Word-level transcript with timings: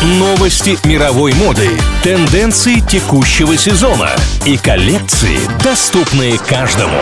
Новости 0.00 0.78
мировой 0.86 1.32
моды, 1.34 1.68
тенденции 2.04 2.78
текущего 2.78 3.56
сезона 3.56 4.10
и 4.46 4.56
коллекции, 4.56 5.36
доступные 5.64 6.38
каждому. 6.38 7.00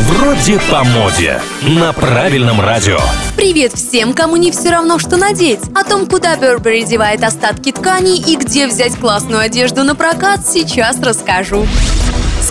Вроде 0.00 0.60
по 0.70 0.84
моде. 0.84 1.40
На 1.62 1.94
правильном 1.94 2.60
радио. 2.60 2.98
Привет 3.36 3.72
всем, 3.72 4.12
кому 4.12 4.36
не 4.36 4.50
все 4.50 4.68
равно, 4.68 4.98
что 4.98 5.16
надеть. 5.16 5.60
О 5.74 5.82
том, 5.82 6.04
куда 6.06 6.36
Burberry 6.36 6.84
девает 6.84 7.24
остатки 7.24 7.72
тканей 7.72 8.18
и 8.18 8.36
где 8.36 8.66
взять 8.66 8.96
классную 8.96 9.40
одежду 9.40 9.82
на 9.82 9.94
прокат, 9.94 10.46
сейчас 10.46 11.00
расскажу. 11.00 11.66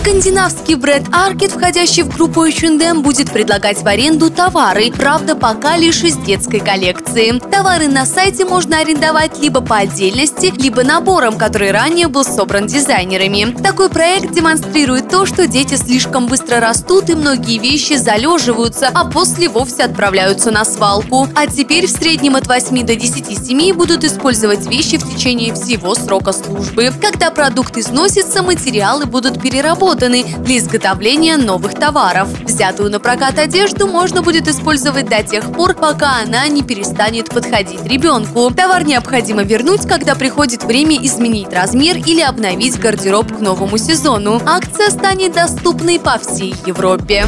Скандинавский 0.04 0.74
бренд 0.74 1.08
Аркет, 1.12 1.52
входящий 1.52 2.02
в 2.02 2.14
группу 2.14 2.44
H&M, 2.44 3.00
будет 3.00 3.32
предлагать 3.32 3.78
в 3.78 3.86
аренду 3.86 4.28
товары, 4.28 4.92
правда, 4.92 5.34
пока 5.34 5.78
лишь 5.78 6.02
из 6.02 6.18
детской 6.18 6.60
коллекции. 6.60 7.38
Товары 7.38 7.88
на 7.88 8.04
сайте 8.04 8.44
можно 8.44 8.80
арендовать 8.80 9.38
либо 9.38 9.62
по 9.62 9.78
отдельности, 9.78 10.52
либо 10.58 10.84
набором, 10.84 11.38
который 11.38 11.70
ранее 11.70 12.08
был 12.08 12.22
собран 12.22 12.66
дизайнерами. 12.66 13.56
Такой 13.62 13.88
проект 13.88 14.30
демонстрирует 14.34 15.08
то, 15.08 15.24
что 15.24 15.46
дети 15.46 15.76
слишком 15.76 16.26
быстро 16.26 16.60
растут 16.60 17.08
и 17.08 17.14
многие 17.14 17.56
вещи 17.56 17.94
залеживаются, 17.94 18.90
а 18.92 19.06
после 19.06 19.48
вовсе 19.48 19.84
отправляются 19.84 20.50
на 20.50 20.66
свалку. 20.66 21.28
А 21.34 21.46
теперь 21.46 21.86
в 21.86 21.90
среднем 21.90 22.36
от 22.36 22.46
8 22.46 22.84
до 22.84 22.94
10 22.94 23.42
семей 23.42 23.72
будут 23.72 24.04
использовать 24.04 24.66
вещи 24.66 24.98
в 24.98 25.14
течение 25.14 25.54
всего 25.54 25.94
срока 25.94 26.32
службы. 26.32 26.92
Когда 27.00 27.30
продукт 27.30 27.78
износится, 27.78 28.42
материалы 28.42 29.06
будут 29.06 29.40
переработаны 29.40 29.93
разработаны 29.94 30.24
для 30.44 30.58
изготовления 30.58 31.36
новых 31.36 31.74
товаров. 31.74 32.28
Взятую 32.42 32.90
на 32.90 33.00
прокат 33.00 33.38
одежду 33.38 33.86
можно 33.86 34.22
будет 34.22 34.48
использовать 34.48 35.08
до 35.08 35.22
тех 35.22 35.52
пор, 35.52 35.74
пока 35.74 36.20
она 36.22 36.46
не 36.48 36.62
перестанет 36.62 37.30
подходить 37.30 37.84
ребенку. 37.84 38.50
Товар 38.50 38.84
необходимо 38.84 39.42
вернуть, 39.42 39.86
когда 39.86 40.14
приходит 40.14 40.64
время 40.64 40.96
изменить 41.04 41.52
размер 41.52 41.96
или 41.98 42.20
обновить 42.20 42.78
гардероб 42.78 43.36
к 43.36 43.40
новому 43.40 43.78
сезону. 43.78 44.40
Акция 44.44 44.90
станет 44.90 45.32
доступной 45.32 45.98
по 45.98 46.18
всей 46.18 46.54
Европе. 46.66 47.26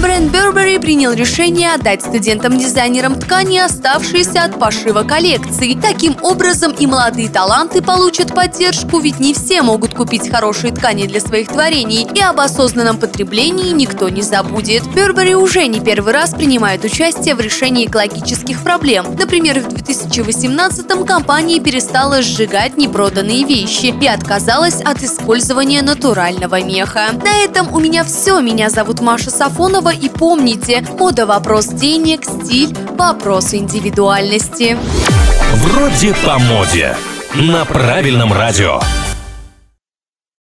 Бренд 0.00 0.34
Burberry 0.34 0.80
принял 0.80 1.12
решение 1.12 1.74
отдать 1.74 2.02
студентам-дизайнерам 2.02 3.14
ткани, 3.20 3.58
оставшиеся 3.58 4.44
от 4.44 4.58
пошива 4.58 5.02
коллекции. 5.02 5.78
Таким 5.80 6.16
образом 6.22 6.72
и 6.72 6.86
молодые 6.86 7.28
таланты 7.28 7.82
получат 7.82 8.34
поддержку, 8.34 8.98
ведь 9.00 9.20
не 9.20 9.34
все 9.34 9.62
могут 9.62 9.94
купить 9.94 10.30
хорошие 10.30 10.72
ткани 10.72 11.06
для 11.06 11.20
своих 11.20 11.48
творений, 11.48 12.06
и 12.12 12.20
об 12.22 12.40
осознанном 12.40 12.96
потреблении 12.96 13.70
никто 13.72 14.08
не 14.08 14.22
забудет. 14.22 14.82
Burberry 14.84 15.34
уже 15.34 15.66
не 15.66 15.80
первый 15.80 16.14
раз 16.14 16.30
принимает 16.30 16.84
участие 16.84 17.34
в 17.34 17.40
решении 17.40 17.86
экологических 17.86 18.62
проблем. 18.62 19.14
Например, 19.18 19.60
в 19.60 19.68
2018-м 19.68 21.04
компания 21.04 21.60
перестала 21.60 22.22
сжигать 22.22 22.78
непроданные 22.78 23.44
вещи 23.44 23.94
и 24.00 24.06
отказалась 24.06 24.80
от 24.80 25.02
использования 25.02 25.82
натурального 25.82 26.62
меха. 26.62 27.10
На 27.22 27.44
этом 27.44 27.72
у 27.74 27.78
меня 27.78 28.04
все. 28.04 28.40
Меня 28.40 28.70
зовут 28.70 29.00
Маша 29.00 29.30
Сафонова 29.30 29.81
Иванова 29.82 29.94
и 29.94 30.08
помните, 30.08 30.84
мода– 30.98 31.26
вопрос 31.26 31.66
денег, 31.66 32.24
стиль– 32.24 32.74
вопрос 32.98 33.54
индивидуальности. 33.54 34.76
Вроде 35.56 36.14
по 36.24 36.38
моде. 36.38 36.94
На 37.34 37.64
правильном 37.64 38.32
радио. 38.32 38.80